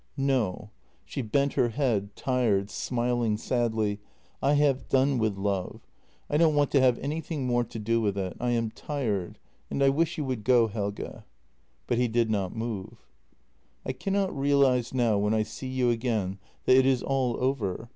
[0.17, 0.71] "No."
[1.05, 3.99] She bent her head, tired, smiling sadly:
[4.41, 5.81] "I have done with love;
[6.27, 8.35] I don't want to have anything more to do with it.
[8.39, 9.37] I am tired,
[9.69, 11.21] and I wish you would go, Helge."
[11.85, 13.05] But he did not move."
[13.85, 17.89] I cannot realize now when I see you again that it is all over.